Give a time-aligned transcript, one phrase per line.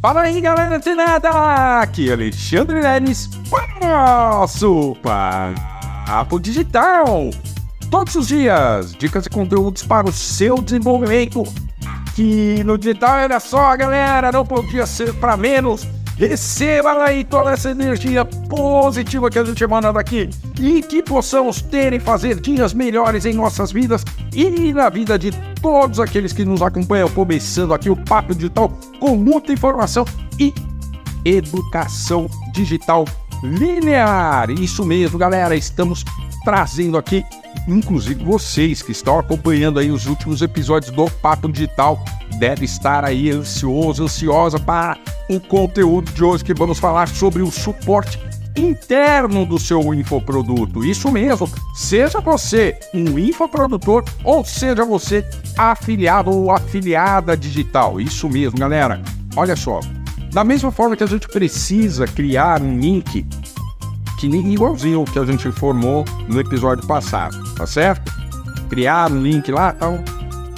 [0.00, 1.82] Fala aí, galera de nada!
[1.82, 7.28] Aqui é Alexandre Lenes para nosso Papo Digital.
[7.90, 11.42] Todos os dias, dicas e conteúdos para o seu desenvolvimento.
[12.16, 15.86] Que no digital, olha só, galera, não podia ser para menos.
[16.20, 20.28] Receba aí toda essa energia positiva que a gente manda daqui
[20.60, 25.30] e que possamos ter e fazer dias melhores em nossas vidas e na vida de
[25.62, 30.04] todos aqueles que nos acompanham, começando aqui o Papo Digital com muita informação
[30.38, 30.52] e
[31.24, 33.06] educação digital
[33.42, 34.50] linear.
[34.50, 36.04] Isso mesmo, galera, estamos
[36.44, 37.24] trazendo aqui,
[37.66, 42.02] inclusive vocês que estão acompanhando aí os últimos episódios do Papo Digital,
[42.38, 47.50] deve estar aí ansioso, ansiosa para o conteúdo de hoje que vamos falar sobre o
[47.50, 48.18] suporte
[48.56, 50.84] interno do seu infoproduto.
[50.84, 55.24] Isso mesmo, seja você um infoprodutor ou seja você
[55.56, 58.00] afiliado ou afiliada digital.
[58.00, 59.00] Isso mesmo, galera.
[59.36, 59.80] Olha só,
[60.32, 63.26] da mesma forma que a gente precisa criar um link
[64.18, 68.12] que igualzinho que a gente informou no episódio passado, tá certo?
[68.68, 69.98] Criar um link lá, tal.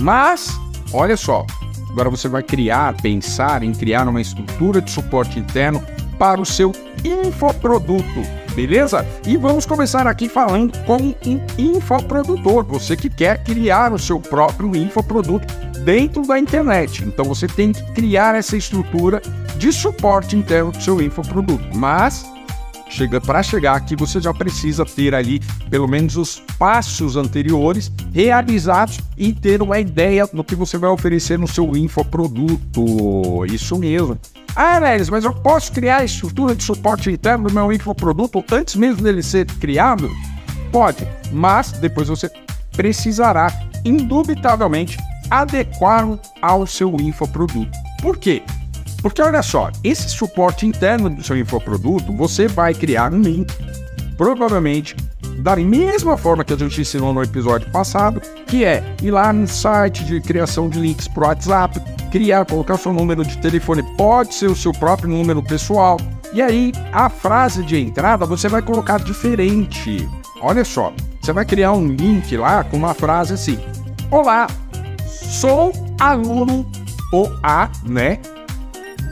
[0.00, 0.56] Mas,
[0.92, 1.44] olha só,
[1.92, 5.82] Agora você vai criar, pensar em criar uma estrutura de suporte interno
[6.18, 6.72] para o seu
[7.04, 8.22] infoproduto,
[8.54, 9.06] beleza?
[9.26, 14.74] E vamos começar aqui falando com um infoprodutor, você que quer criar o seu próprio
[14.74, 15.46] infoproduto
[15.84, 17.04] dentro da internet.
[17.04, 19.20] Então você tem que criar essa estrutura
[19.58, 21.76] de suporte interno do seu infoproduto.
[21.76, 22.24] Mas
[22.92, 25.40] chega para chegar aqui você já precisa ter ali
[25.70, 31.38] pelo menos os passos anteriores realizados e ter uma ideia do que você vai oferecer
[31.38, 33.44] no seu infoproduto.
[33.46, 34.18] Isso mesmo.
[34.54, 38.76] Ah, Lelis, mas eu posso criar a estrutura de suporte interno do meu infoproduto antes
[38.76, 40.10] mesmo dele ser criado?
[40.70, 42.30] Pode, mas depois você
[42.72, 43.50] precisará,
[43.84, 44.98] indubitavelmente,
[45.30, 47.70] adequá-lo ao seu infoproduto.
[48.02, 48.42] Por quê?
[49.02, 53.52] Porque olha só, esse suporte interno do seu infoproduto, você vai criar um link,
[54.16, 54.94] provavelmente
[55.38, 59.46] da mesma forma que a gente ensinou no episódio passado, que é ir lá no
[59.48, 61.80] site de criação de links para WhatsApp,
[62.12, 65.96] criar, colocar seu número de telefone, pode ser o seu próprio número pessoal.
[66.32, 70.08] E aí, a frase de entrada você vai colocar diferente.
[70.40, 73.58] Olha só, você vai criar um link lá com uma frase assim:
[74.10, 74.46] Olá,
[75.06, 76.70] sou aluno
[77.12, 78.18] ou a, né?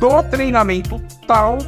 [0.00, 1.58] Do treinamento tal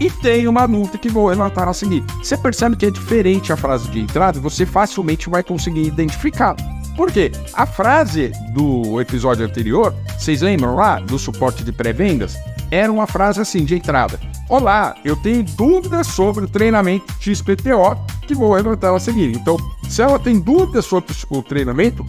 [0.00, 2.02] e tem uma multa que vou relatar a seguir.
[2.22, 6.56] Você percebe que é diferente a frase de entrada, você facilmente vai conseguir identificar.
[6.96, 7.32] Por quê?
[7.54, 12.36] A frase do episódio anterior, vocês lembram lá do suporte de pré-vendas?
[12.70, 14.18] Era uma frase assim de entrada.
[14.48, 17.96] Olá, eu tenho dúvidas sobre o treinamento XPTO
[18.26, 19.34] que vou relatar a seguir.
[19.34, 19.56] Então,
[19.88, 22.04] se ela tem dúvidas sobre o treinamento,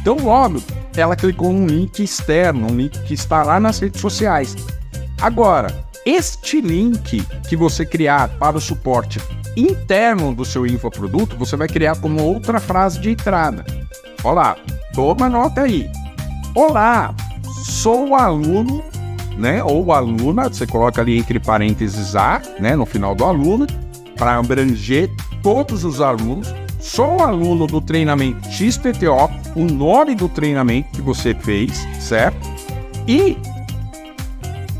[0.00, 0.60] então logo
[0.96, 4.56] ela clicou num link externo, um link que está lá nas redes sociais.
[5.20, 9.20] Agora, este link que você criar para o suporte
[9.56, 13.64] interno do seu infoproduto, você vai criar como outra frase de entrada.
[14.24, 14.56] Olá,
[14.94, 15.88] toma nota aí.
[16.54, 17.14] Olá,
[17.64, 18.82] sou aluno,
[19.38, 19.62] né?
[19.62, 22.76] Ou aluna, você coloca ali entre parênteses A, né?
[22.76, 23.66] No final do aluno,
[24.16, 25.10] para abranger
[25.42, 26.52] todos os alunos.
[26.82, 32.36] Sou aluno do treinamento XPTO, o nome do treinamento que você fez, certo?
[33.06, 33.38] E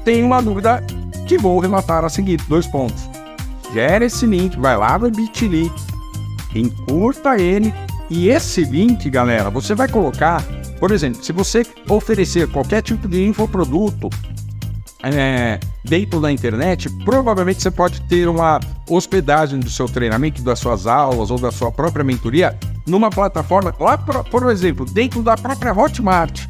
[0.05, 0.85] tem uma dúvida
[1.29, 3.09] que vou relatar a seguir, dois pontos.
[3.73, 5.71] Gera esse link, vai lá no Bitly,
[6.57, 7.73] encurta ele
[8.11, 10.43] e esse link, galera, você vai colocar,
[10.81, 14.11] por exemplo, se você oferecer qualquer tipo de infoproduto
[15.03, 20.87] é, dentro da internet, provavelmente você pode ter uma hospedagem do seu treinamento, das suas
[20.87, 26.47] aulas ou da sua própria mentoria numa plataforma, lá, por exemplo, dentro da própria Hotmart.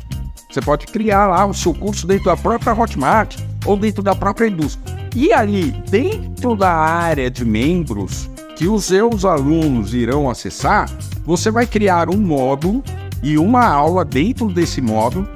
[0.50, 4.48] Você pode criar lá o seu curso dentro da própria Hotmart ou dentro da própria
[4.48, 5.00] indústria.
[5.16, 10.90] E ali, dentro da área de membros que os seus alunos irão acessar,
[11.24, 12.82] você vai criar um módulo
[13.22, 15.26] e uma aula dentro desse módulo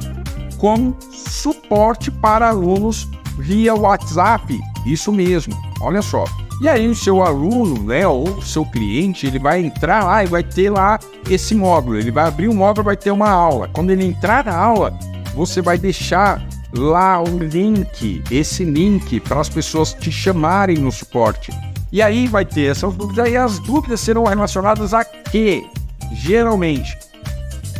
[0.59, 0.93] com
[1.67, 4.59] suporte para alunos via WhatsApp.
[4.87, 6.25] Isso mesmo, olha só.
[6.61, 10.43] E aí o seu aluno, né, ou seu cliente, ele vai entrar lá e vai
[10.43, 10.99] ter lá
[11.29, 11.99] esse módulo.
[11.99, 13.69] Ele vai abrir o módulo, vai ter uma aula.
[13.73, 14.97] Quando ele entrar na aula,
[15.35, 16.43] você vai deixar
[16.73, 21.51] lá o link, esse link para as pessoas te chamarem no suporte.
[21.93, 25.65] E aí vai ter essas dúvidas e as dúvidas serão relacionadas a quê?
[26.13, 26.97] Geralmente.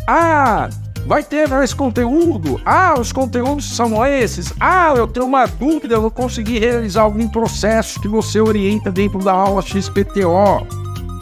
[0.07, 0.69] Ah,
[1.07, 2.61] vai ter esse conteúdo.
[2.65, 4.53] Ah, os conteúdos são esses.
[4.59, 9.21] Ah, eu tenho uma dúvida, eu não consegui realizar algum processo que você orienta dentro
[9.21, 10.67] da aula XPTO.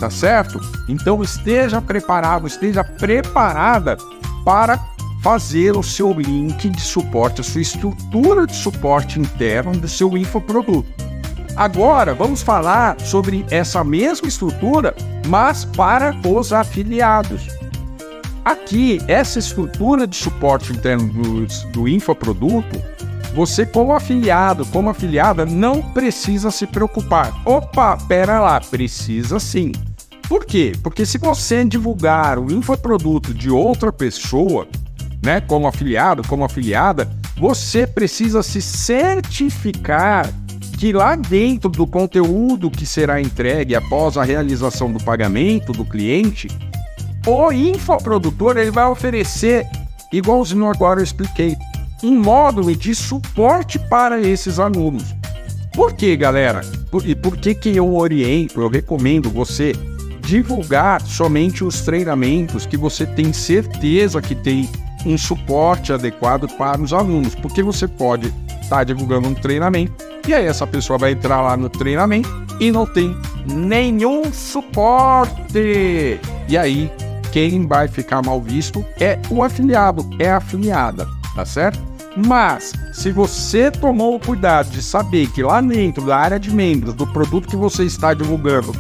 [0.01, 0.59] Tá certo?
[0.89, 3.97] Então esteja preparado, esteja preparada
[4.45, 4.79] para
[5.23, 10.89] fazer o seu link de suporte, a sua estrutura de suporte interno do seu infoproduto.
[11.57, 14.95] Agora, vamos falar sobre essa mesma estrutura,
[15.29, 17.64] mas para os afiliados.
[18.45, 22.79] Aqui, essa estrutura de suporte interno do, do infoproduto,
[23.35, 27.33] você como afiliado, como afiliada, não precisa se preocupar.
[27.47, 29.73] Opa, pera lá, precisa sim.
[30.29, 30.73] Por quê?
[30.83, 34.69] Porque se você divulgar o infoproduto de outra pessoa,
[35.23, 40.29] né, como afiliado, como afiliada, você precisa se certificar
[40.79, 46.49] que lá dentro do conteúdo que será entregue após a realização do pagamento do cliente,
[47.27, 49.67] o infoprodutor ele vai oferecer,
[50.13, 51.57] igualzinho agora eu expliquei,
[52.03, 55.15] um módulo de suporte para esses alunos.
[55.75, 56.61] Por que, galera?
[56.91, 59.73] Por, e por que, que eu oriento, eu recomendo você
[60.21, 64.69] divulgar somente os treinamentos que você tem certeza que tem
[65.05, 67.35] um suporte adequado para os alunos?
[67.35, 68.29] Porque você pode
[68.63, 69.93] estar tá divulgando um treinamento
[70.27, 72.29] e aí essa pessoa vai entrar lá no treinamento
[72.61, 73.15] e não tem
[73.47, 75.59] nenhum suporte.
[76.49, 76.91] E aí
[77.35, 81.05] quem vai ficar mal visto é o afiliado, é a afiliada,
[81.35, 81.83] tá certo?
[82.17, 86.95] Mas, se você tomou o cuidado de saber que lá dentro da área de membros
[86.95, 88.71] do produto que você está divulgando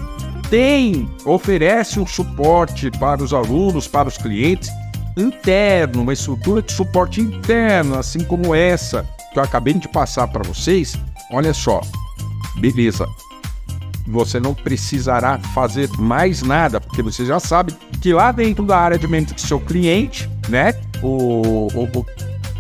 [0.48, 4.70] tem, oferece um suporte para os alunos, para os clientes
[5.16, 10.44] interno, uma estrutura de suporte interno, assim como essa que eu acabei de passar para
[10.44, 10.96] vocês,
[11.32, 11.80] olha só,
[12.60, 13.04] beleza,
[14.06, 18.98] você não precisará fazer mais nada, porque você já sabe que lá dentro da área
[18.98, 22.06] de mentoria seu cliente, né, o, o, o,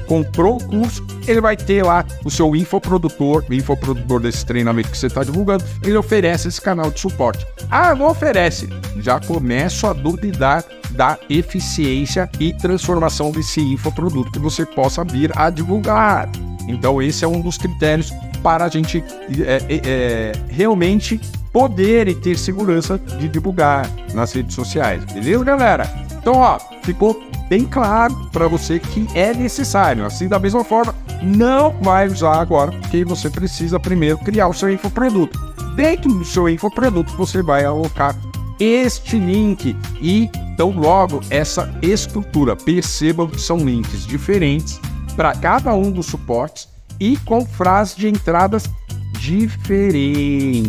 [0.06, 4.98] comprou o curso, ele vai ter lá o seu infoprodutor, o infoprodutor desse treinamento que
[4.98, 7.46] você está divulgando, ele oferece esse canal de suporte.
[7.70, 8.68] Ah, não oferece.
[8.98, 15.50] Já começo a duvidar da eficiência e transformação desse infoproduto que você possa vir a
[15.50, 16.28] divulgar.
[16.68, 18.12] Então, esse é um dos critérios
[18.44, 19.02] para a gente
[19.40, 21.18] é, é, é, realmente
[21.50, 25.02] poder e ter segurança de divulgar nas redes sociais.
[25.06, 25.90] Beleza, galera?
[26.12, 27.18] Então, ó, ficou
[27.48, 30.04] bem claro para você que é necessário.
[30.04, 34.70] Assim, da mesma forma, não vai usar agora, porque você precisa primeiro criar o seu
[34.70, 35.38] infoproduto.
[35.74, 38.14] Dentro do seu infoproduto, você vai alocar
[38.60, 42.54] este link e então logo essa estrutura.
[42.54, 44.78] Percebam que são links diferentes
[45.16, 48.70] para cada um dos suportes e com frases de entradas
[49.18, 50.64] diferentes.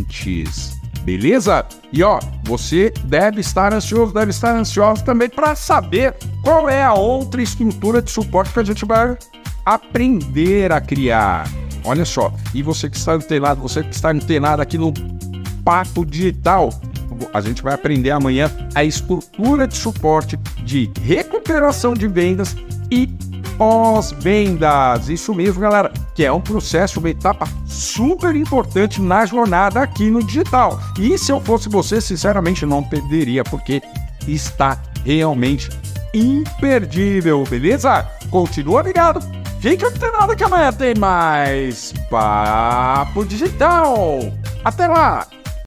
[1.03, 1.65] Beleza?
[1.93, 6.93] E ó, você deve estar ansioso, deve estar ansioso também para saber qual é a
[6.93, 9.17] outra estrutura de suporte que a gente vai
[9.63, 11.47] aprender a criar.
[11.83, 14.91] Olha só, e você que está antenado, você que está antenado aqui no
[15.63, 16.71] Papo Digital,
[17.33, 22.55] a gente vai aprender amanhã a estrutura de suporte de recuperação de vendas
[22.89, 23.07] e
[23.57, 25.09] pós-vendas.
[25.09, 30.23] Isso mesmo, galera, que é um processo, uma etapa super importante na jornada aqui no
[30.23, 30.79] digital.
[30.97, 33.81] E se eu fosse você, sinceramente, não perderia, porque
[34.25, 35.69] está realmente
[36.13, 38.09] imperdível, beleza?
[38.31, 39.19] Continua ligado.
[39.59, 44.19] Fica antenado que amanhã tem mais Papo Digital.
[44.63, 45.27] Até lá!